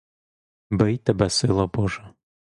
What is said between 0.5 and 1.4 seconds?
Бий тебе